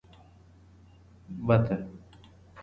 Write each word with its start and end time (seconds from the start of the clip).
بط 1.47 1.67
🦆 1.69 1.81